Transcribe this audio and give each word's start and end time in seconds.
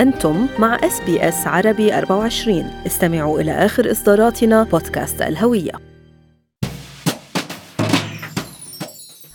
أنتم 0.00 0.46
مع 0.58 0.78
SBS 0.84 1.46
عربي 1.46 1.98
24 1.98 2.70
استمعوا 2.86 3.40
إلى 3.40 3.52
آخر 3.52 3.90
إصداراتنا 3.90 4.62
بودكاست 4.62 5.22
الهوية. 5.22 5.72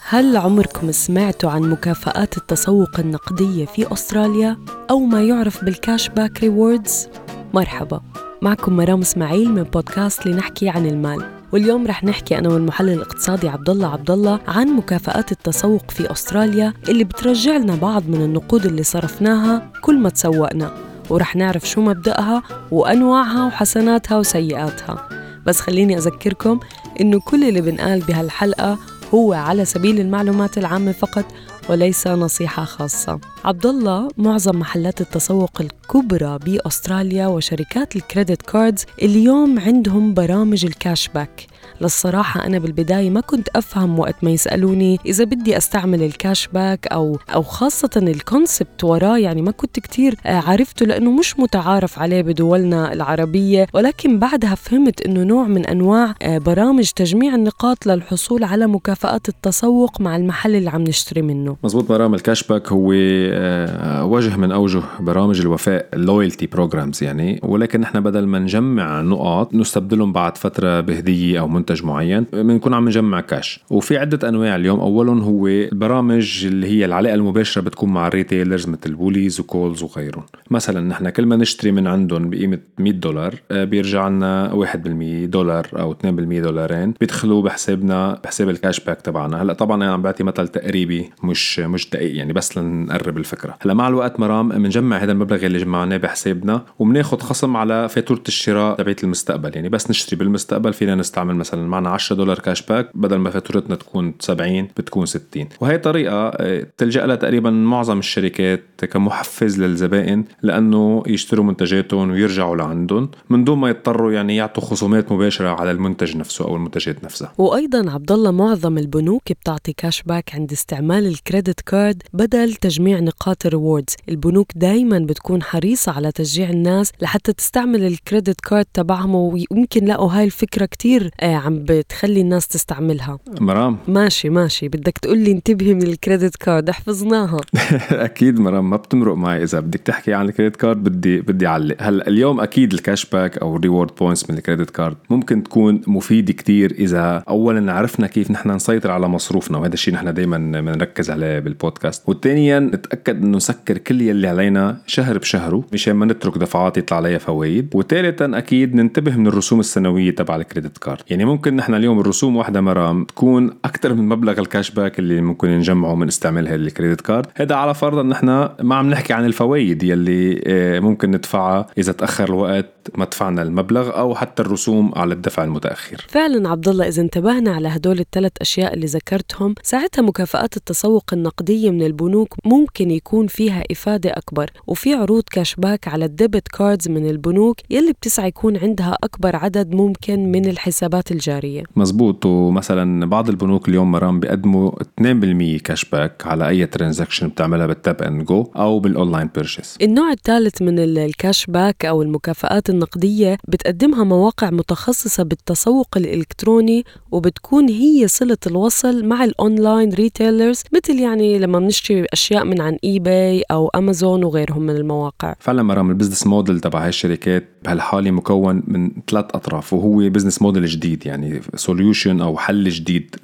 هل 0.07 0.37
عمركم 0.37 0.91
سمعتوا 0.91 1.49
عن 1.49 1.61
مكافآت 1.61 2.37
التسوق 2.37 2.99
النقدية 2.99 3.65
في 3.65 3.93
أستراليا 3.93 4.57
أو 4.89 4.99
ما 4.99 5.23
يعرف 5.23 5.65
بال 5.65 5.80
cash 5.80 6.09
back 6.09 6.39
rewards؟ 6.39 7.07
مرحبا 7.53 8.01
معكم 8.41 8.77
مرام 8.77 9.01
إسماعيل 9.01 9.51
من 9.51 9.63
بودكاست 9.63 10.25
لنحكي 10.25 10.69
عن 10.69 10.85
المال. 10.85 11.44
واليوم 11.55 11.87
رح 11.87 12.03
نحكي 12.03 12.37
أنا 12.37 12.49
والمحلل 12.49 12.89
الاقتصادي 12.89 13.49
عبد 13.49 13.69
الله 13.69 13.87
عبد 13.87 14.11
الله 14.11 14.39
عن 14.47 14.67
مكافآت 14.67 15.31
التسوق 15.31 15.91
في 15.91 16.11
أستراليا 16.11 16.73
اللي 16.89 17.03
بترجع 17.03 17.57
لنا 17.57 17.75
بعض 17.75 18.03
من 18.07 18.21
النقود 18.21 18.65
اللي 18.65 18.83
صرفناها 18.83 19.71
كل 19.81 19.99
ما 19.99 20.09
تسوقنا 20.09 20.71
ورح 21.09 21.35
نعرف 21.35 21.69
شو 21.69 21.81
مبدأها 21.81 22.43
وأنواعها 22.71 23.45
وحسناتها 23.45 24.17
وسيئاتها. 24.17 25.09
بس 25.45 25.59
خليني 25.59 25.97
أذكركم 25.97 26.59
إنه 27.01 27.19
كل 27.19 27.43
اللي 27.43 27.61
بنقال 27.61 27.99
بهالحلقة 27.99 28.77
هو 29.13 29.33
على 29.33 29.65
سبيل 29.65 29.99
المعلومات 29.99 30.57
العامة 30.57 30.91
فقط 30.91 31.25
وليس 31.69 32.07
نصيحة 32.07 32.65
خاصة. 32.65 33.19
عبد 33.45 33.65
الله 33.65 34.07
معظم 34.17 34.59
محلات 34.59 35.01
التسوق 35.01 35.61
الكبرى 35.61 36.39
بأستراليا 36.45 37.27
وشركات 37.27 37.95
ال 37.95 38.02
credit 38.02 38.41
cards 38.41 38.85
اليوم 39.01 39.59
عندهم 39.59 40.13
برامج 40.13 40.65
ال 40.65 40.74
cash 40.74 41.07
back 41.07 41.47
للصراحة 41.81 42.45
أنا 42.45 42.59
بالبداية 42.59 43.09
ما 43.09 43.21
كنت 43.21 43.47
أفهم 43.55 43.99
وقت 43.99 44.15
ما 44.23 44.31
يسألوني 44.31 44.99
إذا 45.05 45.23
بدي 45.23 45.57
أستعمل 45.57 46.03
ال 46.03 46.12
cash 46.12 46.47
back 46.47 46.87
أو 46.87 47.17
أو 47.33 47.43
خاصة 47.43 47.89
ال 47.97 48.08
concept 48.08 48.83
وراه 48.83 49.17
يعني 49.17 49.41
ما 49.41 49.51
كنت 49.51 49.79
كتير 49.79 50.15
آه، 50.25 50.41
عرفته 50.47 50.85
لأنه 50.85 51.11
مش 51.11 51.39
متعارف 51.39 51.99
عليه 51.99 52.21
بدولنا 52.21 52.93
العربية. 52.93 53.67
ولكن 53.73 54.19
بعدها 54.19 54.55
فهمت 54.55 55.01
إنه 55.01 55.23
نوع 55.23 55.47
من 55.47 55.65
أنواع 55.65 56.15
آه، 56.21 56.37
برامج 56.37 56.89
تجميع 56.89 57.35
النقاط 57.35 57.85
للحصول 57.85 58.43
على 58.43 58.67
مكافآت 58.67 59.29
التسوق 59.29 60.01
مع 60.01 60.15
المحل 60.15 60.55
اللي 60.55 60.69
عم 60.69 60.81
نشتري 60.81 61.21
منه. 61.21 61.55
مزبوط 61.63 61.91
مرام 61.91 62.13
ال 62.13 62.19
cash 62.19 62.43
back 62.43 62.71
هو 62.71 62.93
آه، 62.95 64.05
وجه 64.05 64.37
من 64.37 64.51
أوجه 64.51 64.81
برامج 64.99 65.41
الوفاء 65.41 65.89
ال 65.93 66.00
loyalty 66.00 66.47
programs 66.47 67.03
يعني. 67.03 67.39
ولكن 67.43 67.81
نحن 67.81 67.99
بدل 67.99 68.25
ما 68.25 68.39
نجمع 68.39 69.01
نقاط 69.01 69.53
نستبدلهم 69.53 70.13
بعد 70.13 70.37
فترة 70.37 70.79
بهدية 70.79 71.39
أو 71.39 71.47
منتج 71.55 71.85
معين 71.85 72.25
بنكون 72.33 72.73
عم 72.73 72.85
نجمع 72.85 73.21
كاش 73.21 73.59
وفي 73.69 73.97
عدة 73.97 74.29
أنواع 74.29 74.55
اليوم. 74.55 74.79
اولهم 74.79 75.19
هو 75.21 75.47
البرامج 75.47 76.45
اللي 76.45 76.67
هي 76.67 76.85
العلاقة 76.85 77.15
المباشرة 77.15 77.61
بتكون 77.61 77.89
مع 77.89 78.07
ال 78.07 78.13
retailers 78.13 78.67
مثل 78.67 78.93
Woolies 78.95 79.39
و 79.39 79.47
Coles 79.47 79.83
وغيرهم. 79.83 80.23
مثلا 80.51 80.87
نحن 80.87 81.09
كل 81.09 81.25
ما 81.25 81.35
نشتري 81.35 81.71
من 81.71 81.87
عندهم 81.87 82.29
بقيمة 82.29 82.59
100 82.79 82.93
دولار 82.93 83.35
آه، 83.51 83.63
بيرجع 83.63 84.07
لنا 84.07 84.53
1% 84.53 85.25
دولار 85.25 85.67
أو 85.79 85.91
2% 85.91 86.41
دولارين. 86.41 86.93
بيدخلوا 86.99 87.41
بحسابنا 87.41 88.19
بحساب 88.23 88.49
ال 88.49 88.55
cash 88.55 88.79
back 88.79 89.01
تبعنا. 89.01 89.41
هلأ 89.41 89.53
طبعا 89.53 89.75
أنا 89.75 89.93
عم 89.93 90.01
بعطي 90.01 90.23
مثل 90.23 90.47
تقريبي 90.47 91.09
مش 91.23 91.59
مش 91.59 91.89
دقيق 91.89 92.15
يعني 92.15 92.33
بس 92.33 92.57
لنقرب 92.57 93.17
الفكرة. 93.17 93.55
هلأ 93.61 93.73
مع 93.73 93.87
الوقت 93.87 94.19
مرام 94.19 94.49
بنجمع 94.49 94.97
هذا 94.97 95.11
المبلغ 95.11 95.45
اللي 95.45 95.57
جمعناه 95.57 95.97
بحسابنا 95.97 96.61
وبناخذ 96.79 97.19
خصم 97.19 97.57
على 97.57 97.89
فاتورة 97.89 98.23
الشراء 98.27 98.75
تبعت 98.75 99.03
المستقبل. 99.03 99.51
يعني 99.55 99.69
بس 99.69 99.89
نشتري 99.89 100.19
بالمستقبل 100.19 100.73
فينا 100.73 100.95
نستعمل 100.95 101.35
مثلا 101.45 101.67
معنا 101.67 101.89
10 101.89 102.15
دولار 102.15 102.39
cash 102.39 102.61
back 102.61 102.89
بدل 102.93 103.15
ما 103.15 103.29
فاتورتنا 103.29 103.75
تكون 103.75 104.13
70 104.19 104.67
بتكون 104.77 105.05
60 105.05 105.47
وهي 105.61 105.77
طريقة 105.77 106.27
آه، 106.27 106.67
تلجأ 106.77 107.05
لها 107.05 107.15
تقريبا 107.15 107.49
معظم 107.49 107.99
الشركات 107.99 108.85
كمحفز 108.85 109.61
للزبائن 109.61 110.23
لأنه 110.41 111.03
يشتروا 111.07 111.45
منتجاتهم 111.45 112.11
ويرجعوا 112.11 112.55
لعندهم 112.55 113.09
من 113.29 113.43
دون 113.43 113.57
ما 113.57 113.69
يضطروا 113.69 114.11
يعني 114.11 114.35
يعطوا 114.35 114.63
خصومات 114.63 115.11
مباشرة 115.11 115.49
على 115.49 115.71
المنتج 115.71 116.17
نفسه 116.17 116.45
أو 116.45 116.55
المنتجات 116.55 117.03
نفسها. 117.03 117.33
وأيضا 117.37 117.91
عبد 117.91 118.11
الله 118.11 118.31
معظم 118.31 118.77
البنوك 118.77 119.31
بتعطي 119.31 119.73
cash 119.73 120.03
back 120.03 120.35
عند 120.35 120.51
استعمال 120.51 121.07
ال 121.07 121.15
credit 121.15 121.61
card 121.61 122.03
بدل 122.13 122.53
تجميع 122.53 122.99
نقاط 122.99 123.45
ال 123.45 123.52
rewards 123.52 123.95
البنوك 124.09 124.47
دايما 124.55 124.99
بتكون 124.99 125.43
حريصة 125.43 125.91
على 125.91 126.11
تشجيع 126.11 126.49
الناس 126.49 126.91
لحتى 127.01 127.33
تستعمل 127.33 127.83
ال 127.83 127.92
credit 127.92 128.41
card 128.41 128.65
تبعهم 128.73 129.15
ويمكن 129.15 129.85
لقوا 129.85 130.11
هاي 130.11 130.23
الفكرة 130.23 130.65
كتير 130.65 131.11
آه، 131.21 131.34
عم 131.35 131.63
بتخلي 131.69 132.21
الناس 132.21 132.47
تستعملها. 132.47 133.19
مرام. 133.41 133.77
ماشي 133.87 134.29
ماشي. 134.29 134.67
بدك 134.67 134.97
تقول 134.97 135.17
لي 135.17 135.31
انتبهي 135.31 135.73
من 135.73 135.83
ال 135.83 135.91
credit 135.91 136.35
card 136.35 136.69
حفظناها 136.69 137.37
أكيد 137.91 138.39
مرام 138.39 138.69
ما 138.69 138.77
بتمرق 138.77 139.15
معي. 139.15 139.43
إذا 139.43 139.59
بدك 139.59 139.79
تحكي 139.79 140.13
عن 140.13 140.25
ال 140.25 140.30
credit 140.30 140.55
card 140.55 140.83
بدي 140.83 141.21
بدي 141.21 141.47
أعلق. 141.47 141.75
هلا 141.79 142.07
اليوم 142.07 142.39
أكيد 142.39 142.73
ال 142.73 142.80
cash 142.80 143.05
back 143.05 143.37
أو 143.37 143.55
ال 143.55 143.61
reward 143.61 143.91
points 143.99 144.29
من 144.29 144.37
ال 144.37 144.42
credit 144.42 144.69
card 144.69 144.95
ممكن 145.09 145.43
تكون 145.43 145.81
مفيده 145.87 146.33
كتير 146.33 146.71
إذا 146.71 147.23
اولا 147.29 147.73
عرفنا 147.73 148.07
كيف 148.07 148.31
نحن 148.31 148.51
نسيطر 148.51 148.91
على 148.91 149.07
مصروفنا 149.07 149.57
وهذا 149.57 149.73
الشيء 149.73 149.93
نحن 149.93 150.13
دائما 150.13 150.37
بنركز 150.37 151.11
عليه 151.11 151.39
بالبودكاست. 151.39 152.09
وثانيا 152.09 152.59
نتأكد 152.59 153.23
إنه 153.23 153.37
نسكر 153.37 153.77
كل 153.77 154.01
يلي 154.01 154.27
علينا 154.27 154.77
شهر 154.87 155.17
بشهره 155.17 155.63
مشان 155.73 155.93
ما 155.93 156.05
نترك 156.05 156.37
دفعات 156.37 156.77
يطلع 156.77 156.97
عليها 156.97 157.17
فوائد. 157.17 157.69
وثالثا 157.75 158.37
أكيد 158.37 158.75
ننتبه 158.75 159.15
من 159.17 159.27
الرسوم 159.27 159.59
السنوية 159.59 160.15
تبع 160.15 160.35
ال 160.35 160.41
credit 160.41 160.77
card. 160.77 161.01
يعني 161.15 161.25
ممكن 161.25 161.55
نحن 161.55 161.73
اليوم 161.73 161.99
الرسوم 161.99 162.35
واحدة 162.35 162.61
مرام 162.61 163.03
تكون 163.03 163.51
أكثر 163.65 163.93
من 163.93 164.09
مبلغ 164.09 164.39
ال 164.39 164.46
cash 164.46 164.71
back 164.71 164.99
اللي 164.99 165.21
ممكن 165.21 165.47
نجمعه 165.57 165.95
من 165.95 166.07
استعمال 166.07 166.47
هذه 166.47 166.55
ال 166.55 166.62
credit 166.62 167.01
card. 167.01 167.27
هذا 167.35 167.55
على 167.55 167.73
فرض 167.73 167.97
أن 167.97 168.09
نحن 168.09 168.49
ما 168.61 168.75
عم 168.75 168.89
نحكي 168.89 169.13
عن 169.13 169.25
الفوائد 169.25 169.83
يلي 169.83 170.43
آه، 170.47 170.79
ممكن 170.79 171.11
ندفعها 171.11 171.67
إذا 171.77 171.91
تأخر 171.91 172.23
الوقت 172.23 172.65
ما 172.95 173.05
دفعنا 173.05 173.41
المبلغ 173.41 173.97
أو 173.97 174.15
حتى 174.15 174.41
الرسوم 174.41 174.91
على 174.95 175.13
الدفع 175.13 175.43
المتأخر. 175.43 176.05
فعلا 176.09 176.49
عبد 176.49 176.67
الله 176.67 176.87
إذا 176.87 177.01
انتبهنا 177.01 177.51
على 177.51 177.67
هدول 177.67 177.99
الثلاث 177.99 178.31
أشياء 178.41 178.73
اللي 178.73 178.85
ذكرتهم 178.85 179.55
ساعتها 179.63 180.01
مكافآت 180.01 180.57
التسوق 180.57 181.03
النقدية 181.13 181.69
من 181.69 181.81
البنوك 181.81 182.33
ممكن 182.45 182.91
يكون 182.91 183.27
فيها 183.27 183.63
إفادة 183.71 184.09
أكبر 184.09 184.49
وفي 184.67 184.93
عروض 184.93 185.23
cash 185.31 185.55
back 185.55 185.87
على 185.87 186.05
ال 186.05 186.12
debit 186.12 186.47
cards 186.47 186.89
من 186.89 187.09
البنوك 187.09 187.57
يلي 187.69 187.91
بتسعى 187.91 188.27
يكون 188.27 188.57
عندها 188.57 188.97
أكبر 189.03 189.35
عدد 189.35 189.75
ممكن 189.75 190.31
من 190.31 190.45
الحسابات 190.45 191.04
الجارية. 191.11 191.63
مزبوط. 191.75 192.25
ومثلا 192.25 193.05
بعض 193.05 193.29
البنوك 193.29 193.69
اليوم 193.69 193.91
مرام 193.91 194.19
بيقدموا 194.19 194.71
2% 195.01 195.61
cash 195.63 195.85
back 195.85 196.23
على 196.25 196.47
أي 196.47 196.65
transaction 196.65 197.27
بتعملها 197.27 197.67
بال 197.67 197.81
tap 197.81 198.01
and 198.01 198.25
go 198.25 198.43
أو 198.55 198.79
بال 198.79 198.92
online 198.92 199.29
purchase 199.35 199.77
النوع 199.81 200.11
الثالث 200.11 200.61
من 200.61 200.79
ال 200.79 200.93
cash 200.93 201.45
back 201.45 201.85
أو 201.85 202.01
المكافآت 202.01 202.69
النقدية 202.69 203.37
بتقدمها 203.47 204.03
مواقع 204.03 204.49
متخصصة 204.49 205.23
بالتسوق 205.23 205.87
الإلكتروني 205.97 206.85
وبتكون 207.11 207.69
هي 207.69 208.07
صلة 208.07 208.37
الوصل 208.47 209.05
مع 209.05 209.23
ال 209.23 209.33
online 209.33 209.93
retailers 209.93 210.63
مثل 210.73 210.99
يعني 210.99 211.39
لما 211.39 211.59
بنشتري 211.59 212.05
أشياء 212.13 212.45
من 212.45 212.61
عن 212.61 212.77
eBay 212.83 213.43
أو 213.51 213.67
امازون 213.67 214.23
وغيرهم 214.23 214.61
من 214.61 214.75
المواقع. 214.75 215.35
فعلا 215.39 215.63
مرام 215.63 215.89
ال 215.89 215.94
business 215.94 216.27
model 216.27 216.59
تبع 216.59 216.83
هاي 216.83 216.89
الشركات 216.89 217.49
بهالحالة 217.65 218.11
مكون 218.11 218.63
من 218.67 218.91
ثلاث 219.09 219.25
أطراف 219.33 219.73
وهو 219.73 220.09
business 220.09 220.41
model 220.41 220.65
جديد. 220.65 220.94
يعني 221.05 221.41
solution 221.55 222.21
أو 222.21 222.37
حل 222.37 222.69
جديد 222.69 223.15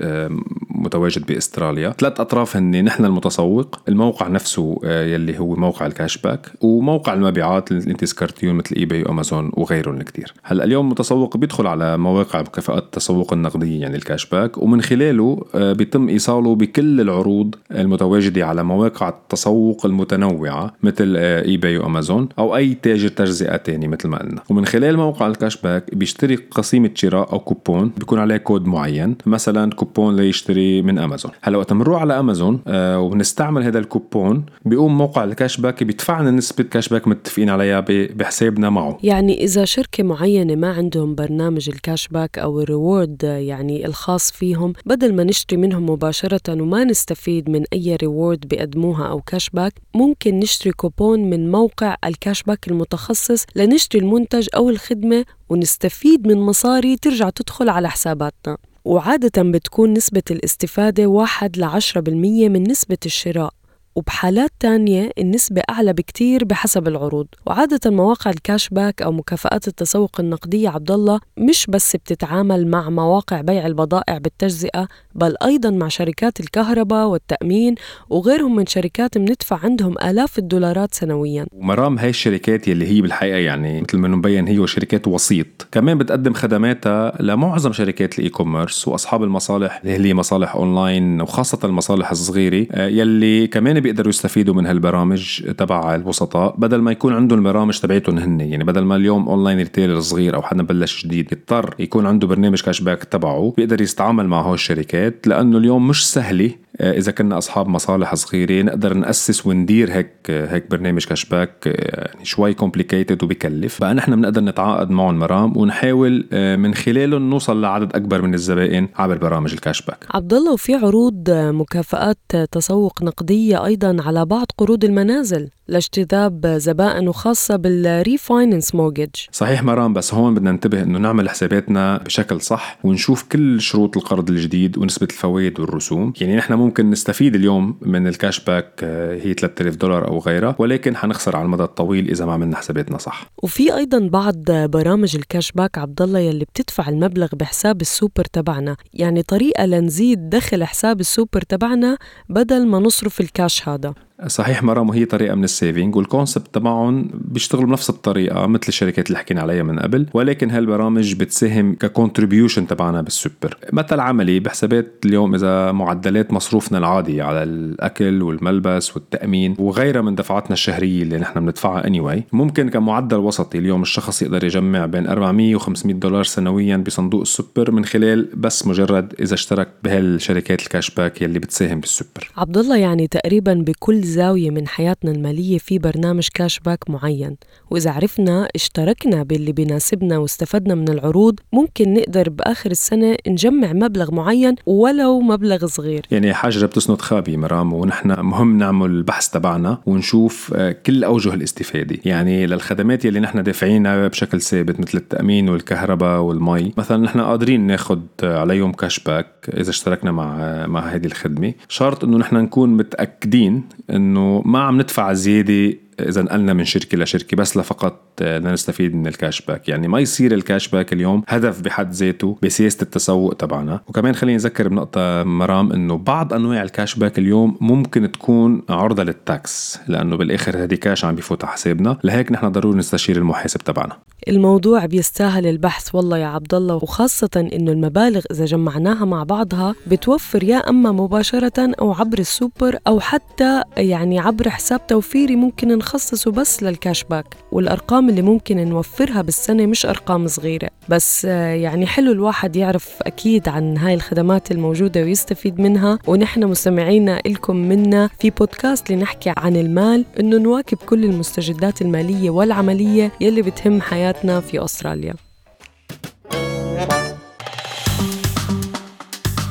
متواجد 0.82 1.26
بأستراليا. 1.26 1.90
ثلاث 1.90 2.20
أطراف 2.20 2.58
هن 2.58 2.84
نحن 2.84 3.06
المتسوق. 3.06 3.80
الموقع 3.90 4.28
نفسه 4.28 4.80
آه، 4.84 5.06
يلي 5.06 5.40
هو 5.40 5.56
موقع 5.56 5.86
ال 5.86 5.92
cash 5.92 6.18
back 6.18 6.52
وموقع 6.62 7.14
المبيعات 7.14 7.72
اللي 7.72 7.92
أنت 7.92 8.04
ذكرتيهم 8.04 8.58
مثل 8.58 8.76
eBay 8.76 8.86
و 8.86 9.04
Amazon 9.04 9.52
وغيرهم 9.54 10.02
كثير 10.02 10.34
هلأ 10.44 10.64
اليوم 10.64 10.86
المتسوق 10.86 11.38
بيدخل 11.38 11.68
على 11.68 11.98
مواقع 11.98 12.42
مكافآت 12.42 12.84
التسوق 12.84 13.34
النقدية 13.34 13.82
يعني 13.82 13.96
ال 13.96 14.02
cash 14.02 14.26
back 14.26 14.58
ومن 14.58 14.82
خلاله 14.82 15.46
آه، 15.56 15.74
بيتم 15.74 16.10
إيصاله 16.10 16.56
بكل 16.56 17.02
العروض 17.02 17.56
المتواجدة 17.72 18.46
على 18.46 18.64
مواقع 18.64 19.10
التسوق 19.10 19.86
المتنوعة 19.86 20.74
مثل 20.84 21.16
eBay 21.18 21.58
و 21.58 21.78
Amazon 21.78 22.30
أو 22.40 22.56
أي 22.56 22.74
تاجر 22.74 23.08
تجزئة 23.08 23.58
ثاني 23.58 23.88
مثل 23.88 24.08
ما 24.08 24.20
قلنا. 24.20 24.42
ومن 24.50 24.66
خلال 24.66 24.98
موقع 24.98 25.28
ال 25.28 25.34
cash 25.34 25.62
back 25.62 25.96
بيشتري 25.96 26.36
قسيمة 26.36 26.92
شراء 26.96 27.34
أو 27.34 27.40
كوبون 27.40 27.92
بيكون 27.98 28.20
عليه 28.20 28.38
كود 28.38 28.66
معين. 28.66 29.16
مثلا 29.26 29.72
كوبون 29.72 30.16
ليشتري 30.16 30.71
من 30.82 31.00
امازون 31.00 31.32
هلا 31.42 31.58
وقت 31.58 31.74
بنروح 31.74 32.02
على 32.02 32.20
امازون 32.20 32.60
آه 32.68 33.00
وبنستعمل 33.00 33.64
هذا 33.64 33.80
الكوبون 33.80 34.46
بيقوم 34.66 34.98
موقع 34.98 35.24
ال 35.24 35.30
cash 35.30 35.58
back 35.58 35.84
بيدفعنا 35.84 36.32
نسبة 36.32 36.64
cash 36.64 36.90
back 36.90 37.08
متفقين 37.08 37.50
عليها 37.50 37.86
بحسابنا 37.88 38.70
معه. 38.70 38.98
يعني 39.04 39.44
إذا 39.44 39.66
شركة 39.66 40.04
معينة 40.04 40.56
ما 40.56 40.74
عندهم 40.74 41.16
برنامج 41.16 41.70
ال 41.70 41.77
cash 41.77 42.08
back 42.08 42.40
أو 42.40 42.62
ال 42.62 42.71
reward 42.71 43.24
يعني 43.24 43.86
الخاص 43.86 44.32
فيهم 44.32 44.74
بدل 44.86 45.16
ما 45.16 45.24
نشتري 45.24 45.58
منهم 45.58 45.90
مباشرة 45.90 46.42
وما 46.50 46.84
نستفيد 46.84 47.50
من 47.50 47.64
أي 47.74 47.96
reward 47.96 48.48
بيقدموها 48.48 49.08
أو 49.08 49.22
cash 49.22 49.50
back 49.50 49.74
ممكن 49.96 50.40
نشتري 50.40 50.72
كوبون 50.72 51.30
من 51.30 51.52
موقع 51.52 51.96
ال 52.06 52.13
cash 52.13 52.44
back 52.44 52.68
المتخصص 52.68 53.46
لنشتري 53.56 54.02
المنتج 54.02 54.48
أو 54.56 54.70
الخدمة 54.70 55.26
ونستفيد 55.50 56.28
من 56.28 56.38
مصاري 56.38 56.98
ترجع 56.98 57.30
تدخل 57.30 57.70
على 57.70 57.90
حساباتنا. 57.90 58.58
وعادة 58.86 59.44
بتكون 59.44 59.94
نسبة 59.94 60.24
الاستفادة 60.32 61.06
واحد 61.08 61.58
لعشرة 61.58 62.02
بالمية 62.02 62.50
من 62.50 62.64
نسبة 62.64 62.98
الشراء. 63.06 63.54
وبحالات 63.96 64.52
تانية 64.60 65.12
النسبة 65.18 65.62
أعلى 65.70 65.94
بكتير 65.94 66.46
بحسب 66.46 66.88
العروض. 66.88 67.28
وعادة 67.46 67.92
مواقع 67.92 68.32
ال 68.32 68.39
cash 68.39 68.70
back 68.70 69.02
أو 69.02 69.12
مكافآت 69.12 69.68
التسوق 69.68 70.20
النقدية 70.20 70.70
عبد 70.70 70.92
الله 70.92 71.20
مش 71.38 71.66
بس 71.70 71.96
بتتعامل 71.96 72.68
مع 72.68 72.90
مواقع 72.90 73.42
بيع 73.42 73.68
البضائع 73.68 74.18
بالتجزئة 74.18 74.88
بل 75.16 75.36
أيضا 75.44 75.70
مع 75.70 75.88
شركات 75.88 76.40
الكهرباء 76.40 77.08
والتأمين 77.08 77.76
وغيرهم 78.10 78.56
من 78.56 78.66
شركات 78.66 79.18
بندفع 79.18 79.60
عندهم 79.64 79.96
آلاف 79.98 80.40
الدولارات 80.40 80.94
سنويا. 80.94 81.46
ومرام 81.52 82.00
هاي 82.00 82.10
الشركات 82.10 82.68
يلي 82.68 82.88
هي 82.88 83.02
بالحقيقة 83.02 83.38
يعني 83.38 83.82
مثل 83.82 83.98
ما 83.98 84.08
مبين 84.08 84.48
هي 84.48 84.68
شركات 84.68 85.08
وسيط. 85.08 85.68
كمان 85.72 85.98
بتقدم 85.98 86.34
خدماتها 86.34 87.14
لمعظم 87.20 87.74
شركات 87.74 88.20
ال 88.20 88.30
e-commerce 88.30 88.88
وأصحاب 88.88 89.24
المصالح 89.24 89.82
اللي 89.86 90.10
هي 90.10 90.14
مصالح 90.14 90.56
أونلاين 90.56 91.22
وخاصة 91.22 91.60
المصالح 91.64 92.12
الصغيرة 92.12 92.68
آه، 92.72 92.88
يلي 92.88 93.48
كمان 93.48 93.81
بيقدروا 93.82 94.10
يستفيدوا 94.10 94.54
من 94.54 94.66
هالبرامج 94.66 95.42
تبع 95.58 95.96
الوسطاء 95.96 96.56
بدل 96.58 96.78
ما 96.78 96.92
يكون 96.92 97.14
عندهم 97.14 97.40
البرامج 97.40 97.80
تبعتهم 97.80 98.18
هن. 98.18 98.42
يعني 98.42 98.64
بدل 98.64 98.82
ما 98.82 98.96
اليوم 98.96 99.30
online 99.30 99.58
retailer 99.58 100.00
صغير 100.00 100.36
أو 100.36 100.42
حدا 100.42 100.64
بلش 100.64 101.06
جديد 101.06 101.32
يضطر 101.32 101.76
يكون 101.80 102.06
عنده 102.06 102.28
برنامج 102.28 102.62
cash 102.62 102.82
back 102.82 103.04
تبعه 103.04 103.54
بيقدر 103.58 103.82
يستعمل 103.82 104.28
مع 104.28 104.42
هول 104.42 104.54
الشركات 104.54 105.28
لأنه 105.28 105.58
اليوم 105.58 105.88
مش 105.88 106.12
سهلة 106.12 106.52
إذا 106.82 107.12
كنا 107.12 107.38
أصحاب 107.38 107.68
مصالح 107.68 108.16
صغيره 108.16 108.62
نقدر 108.64 108.94
نأسس 108.94 109.46
وندير 109.46 109.92
هيك 109.92 110.12
هيك 110.30 110.72
برنامج 110.72 111.06
cash 111.06 111.26
back 111.26 111.68
آه، 111.68 112.08
يعني 112.12 112.26
شوي 112.26 112.54
complicated 112.54 113.24
وبكلف. 113.24 113.80
بقى 113.82 113.94
نحن 113.94 114.16
بنقدر 114.16 114.42
نتعاقد 114.42 114.90
معهم 114.92 115.20
مرام 115.20 115.58
ونحاول 115.58 116.28
آه، 116.34 116.56
من 116.56 116.74
خلالهم 116.74 117.30
نوصل 117.30 117.62
لعدد 117.62 117.96
أكبر 117.96 118.22
من 118.22 118.34
الزبائن 118.34 118.88
عبر 118.96 119.18
برامج 119.18 119.54
ال 119.54 119.59
cash 119.59 119.82
back 119.82 119.98
عبد 120.14 120.34
الله 120.34 120.54
وفي 120.54 120.76
عروض 120.76 121.30
مكافآت 121.30 122.36
تسوق 122.52 123.04
نقدية 123.04 123.66
أيضا 123.66 123.98
على 124.00 124.26
بعض 124.26 124.46
قروض 124.58 124.84
المنازل. 124.84 125.50
لاجتذاب 125.72 126.48
زبائن 126.48 127.08
وخاصة 127.08 127.56
بال 127.56 127.77
refinance 127.77 128.76
mortgage 128.76 129.10
صحيح 129.32 129.64
مرام 129.64 129.94
بس 129.94 130.14
هون 130.14 130.34
بدنا 130.34 130.52
ننتبه 130.52 130.84
إنه 130.84 131.00
نعمل 131.00 131.30
حساباتنا 131.30 131.98
بشكل 131.98 132.42
صح 132.42 132.78
ونشوف 132.84 133.24
كل 133.24 133.62
شروط 133.62 133.98
القرض 133.98 134.30
الجديد 134.30 134.78
ونسبة 134.78 135.08
الفوائد 135.12 135.60
والرسوم. 135.60 136.14
يعني 136.22 136.36
نحن 136.36 136.54
ممكن 136.54 136.90
نستفيد 136.90 137.36
اليوم 137.36 137.78
من 137.82 138.08
ال 138.08 138.15
cash 138.15 138.44
back 138.44 138.80
آه، 138.84 139.16
هي 139.16 139.34
3000 139.34 139.76
دولار 139.76 140.08
أو 140.08 140.20
غيرها 140.20 140.56
ولكن 140.60 140.96
حنخسر 140.96 141.36
على 141.36 141.46
المدى 141.46 141.64
الطويل 141.64 142.10
إذا 142.10 142.26
ما 142.26 142.34
عملنا 142.34 142.58
حساباتنا 142.58 142.98
صح. 142.98 143.26
وفي 143.44 143.76
أيضا 143.76 144.00
بعض 144.00 144.52
برامج 144.52 145.16
ال 145.16 145.23
cash 145.23 145.52
back 145.52 145.78
عبد 145.78 146.02
الله 146.02 146.20
يلي 146.20 146.46
بتدفع 146.46 146.90
المبلغ 146.90 147.28
بحساب 147.34 147.82
السوبر 147.82 148.26
تبعنا. 148.34 148.76
يعني 148.94 149.24
طريقة 149.24 149.66
لنزيد 149.66 150.30
دخل 150.30 150.64
حساب 150.64 151.00
السوبر 151.00 151.42
تبعنا 151.42 151.98
بدل 152.30 152.68
ما 152.68 152.80
نصرف 152.80 153.22
الكاش 153.22 153.70
هذا. 153.70 153.94
صحيح 154.28 154.64
مرام 154.64 154.90
وهي 154.90 155.06
طريقة 155.06 155.36
من 155.36 155.44
ال 155.44 155.51
saving 155.51 155.96
وال 155.96 156.09
concept 156.09 156.56
تبعهم 156.56 157.10
بيشتغلوا 157.14 157.68
بنفس 157.68 157.90
الطريقة 157.90 158.48
مثل 158.48 158.66
الشركات 158.68 159.08
اللي 159.08 159.18
حكينا 159.18 159.42
عليها 159.42 159.64
من 159.64 159.80
قبل 159.80 160.08
ولكن 160.14 160.52
هالبرامج 160.52 161.14
بتساهم 161.14 161.76
ك 161.76 161.83
contribution 161.83 162.68
تبعنا 162.68 163.02
بالسوبر. 163.02 163.58
مثل 163.74 164.00
عملي 164.00 164.40
بحسابات 164.40 164.94
اليوم 165.06 165.36
إذا 165.36 165.72
معدلات 165.72 166.34
مصروفنا 166.34 166.78
العادي 166.78 167.22
على 167.22 167.44
الأكل 167.44 168.22
والملبس 168.22 168.96
والتأمين 168.96 169.56
وغيرها 169.60 170.02
من 170.02 170.16
دفعاتنا 170.16 170.54
الشهرية 170.54 171.04
اللي 171.04 171.18
نحن 171.18 171.40
بندفعها 171.40 171.88
anyway 171.88 172.22
ممكن 172.34 172.70
كمعدل 172.70 173.18
وسطي 173.18 173.58
اليوم 173.58 173.82
الشخص 173.82 174.22
يقدر 174.22 174.44
يجمع 174.44 174.86
بين 174.86 175.08
400 175.08 175.58
و500 175.58 175.86
دولار 175.86 176.24
سنويا 176.24 176.78
بصندوق 176.78 177.22
السوبر 177.22 177.72
من 177.72 177.86
خلال 177.86 178.30
بس 178.34 178.68
مجرد 178.68 179.14
إذا 179.20 179.34
اشترك 179.34 179.68
بهالشركات 179.84 180.62
ال 180.62 180.68
cash 180.68 180.92
back 180.96 181.22
يلي 181.22 181.40
بتساهم 181.40 181.80
بالسوبر. 181.80 182.32
عبد 182.38 182.58
الله 182.58 182.78
يعني 182.78 183.08
تقريبا 183.08 183.54
بكل 183.54 184.04
زاوية 184.12 184.50
من 184.50 184.68
حياتنا 184.68 185.12
المالية 185.12 185.58
في 185.58 185.80
برنامج 185.80 186.28
cash 186.34 186.60
back 186.60 186.90
معين. 186.90 187.38
وإذا 187.70 187.92
عرفنا 187.92 188.48
اشتركنا 188.56 189.24
باللي 189.24 189.52
بيناسبنا 189.52 190.18
واستفدنا 190.18 190.76
من 190.76 190.90
العروض 190.90 191.40
ممكن 191.54 191.94
نقدر 191.94 192.30
بآخر 192.30 192.72
السنة 192.72 193.16
نجمع 193.28 193.74
مبلغ 193.74 194.16
معين 194.16 194.56
ولو 194.66 195.20
مبلغ 195.20 195.66
صغير. 195.66 196.06
يعني 196.12 196.34
حجرة 196.34 196.68
بتسند 196.68 197.02
خابية 197.02 197.38
مرام 197.38 197.74
ونحن 197.74 198.20
مهم 198.22 198.58
نعمل 198.58 198.90
البحث 198.90 199.30
تبعنا 199.30 199.78
ونشوف 199.86 200.54
آه، 200.56 200.72
كل 200.72 201.04
أوجه 201.04 201.34
الاستفادة. 201.34 201.98
يعني 202.06 202.46
للخدمات 202.46 203.06
يلي 203.06 203.20
نحن 203.20 203.44
دافعينها 203.44 204.08
بشكل 204.08 204.42
ثابت 204.42 204.80
مثل 204.80 204.98
التأمين 204.98 205.50
والكهرباء 205.50 206.20
والمي. 206.22 206.74
مثلا 206.78 206.98
نحن 207.04 207.20
قادرين 207.22 207.62
ناخد 207.62 208.02
عليهم 208.24 208.72
cash 208.72 209.00
back 209.00 209.50
إذا 209.58 209.70
اشتركنا 209.70 210.12
مع 210.12 210.38
آه، 210.40 210.66
مع 210.66 210.80
هذه 210.80 211.06
الخدمة. 211.06 211.54
شرط 211.70 212.04
إنه 212.04 212.18
نحن 212.18 212.36
نكون 212.36 212.70
متأكدين 212.70 213.64
إنه 214.02 214.42
ما 214.46 214.60
عم 214.60 214.82
ندفع 214.82 215.14
زيادة 215.14 215.78
إذا 216.00 216.22
نقلنا 216.22 216.54
من 216.54 216.66
شركة 216.66 216.98
لشركة 216.98 217.38
بس 217.38 217.58
لفقط 217.58 218.11
نستفيد 218.22 218.96
من 218.96 219.08
ال 219.08 219.14
cash 219.14 219.42
back 219.42 219.70
يعني 219.70 219.88
ما 219.88 220.00
يصير 220.00 220.34
ال 220.34 220.40
cash 220.40 220.68
back 220.68 220.94
اليوم 220.94 221.24
هدف 221.28 221.62
بحد 221.62 221.92
ذاته 221.92 222.38
بسياسة 222.44 222.78
التسوق 222.82 223.34
تبعنا. 223.34 223.80
وكمان 223.88 224.16
خليني 224.16 224.38
أذكر 224.38 224.68
بنقطة 224.68 225.24
مرام 225.24 225.72
إنه 225.72 225.98
بعض 225.98 226.34
أنواع 226.34 226.64
ال 226.64 226.70
cash 226.70 226.96
back 226.96 227.20
اليوم 227.20 227.58
ممكن 227.62 228.12
تكون 228.12 228.62
عرضة 228.70 229.04
لل 229.04 229.34
tax 229.34 229.80
لأنه 229.88 230.16
بالآخر 230.18 230.64
هذه 230.64 230.76
كاش 230.76 231.06
عم 231.06 231.16
بيفوت 231.16 231.44
على 231.44 231.54
حسابنا. 231.54 231.98
لهيك 232.04 232.32
نحن 232.32 232.48
ضروري 232.48 232.78
نستشير 232.78 233.18
المحاسب 233.18 233.60
تبعنا. 233.60 233.98
الموضوع 234.28 234.86
بيستاهل 234.86 235.48
البحث 235.48 235.96
والله 235.96 236.18
يا 236.18 236.26
عبد 236.26 236.54
الله 236.54 236.76
وخاصة 236.76 237.30
إنه 237.54 237.72
المبالغ 237.72 238.22
إذا 238.32 238.46
جمعناها 238.46 239.06
مع 239.06 239.24
بعضها 239.24 239.76
بتوفر 239.88 240.44
يا 240.44 240.58
أما 240.58 240.92
مباشرة 240.92 241.72
أو 241.80 241.94
عبر 241.94 242.20
السوبر 242.20 242.78
أو 242.88 243.00
حتى 243.00 243.62
يعني 243.78 244.20
عبر 244.20 244.50
حساب 244.50 244.88
توفيري 244.88 245.36
ممكن 245.36 245.78
نخصصه 245.78 246.32
بس 246.32 246.64
لل 246.64 247.04
cashback 247.04 247.36
والأرقام 247.52 248.10
اللي 248.12 248.22
ممكن 248.22 248.70
نوفرها 248.70 249.22
بالسنة 249.22 249.66
مش 249.66 249.86
أرقام 249.86 250.28
صغيرة. 250.28 250.70
بس 250.90 251.26
يعني 251.26 251.86
حلو 251.88 252.12
الواحد 252.12 252.56
يعرف 252.56 252.90
أكيد 253.02 253.50
عن 253.50 253.78
هاي 253.78 253.94
الخدمات 253.94 254.52
الموجودة 254.52 255.02
ويستفيد 255.02 255.62
منها. 255.62 256.00
ونحن 256.08 256.44
مستمعينا 256.44 257.22
لكم 257.26 257.56
منا 257.56 258.10
في 258.20 258.30
بودكاست 258.30 258.92
لنحكي 258.92 259.34
عن 259.38 259.56
المال 259.56 260.06
إنه 260.20 260.38
نواكب 260.38 260.78
كل 260.78 261.04
المستجدات 261.04 261.82
المالية 261.82 262.30
والعملية 262.30 263.12
يلي 263.22 263.42
بتهم 263.42 263.82
حياتنا 263.82 264.40
في 264.40 264.66
أستراليا. 264.66 265.14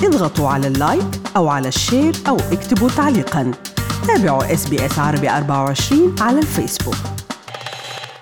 اضغطوا 0.05 0.49
على 0.49 0.67
ال 0.67 0.78
like 0.78 1.21
أو 1.37 1.49
على 1.49 1.69
ال 1.69 1.76
share 1.76 2.15
أو 2.29 2.37
اكتبوا 2.37 2.89
تعليقاً. 2.89 3.53
تابعوا 4.07 4.53
SBS 4.53 4.99
عربي 4.99 5.31
24 5.31 6.15
على 6.21 6.39
الفيسبوك. 6.39 6.95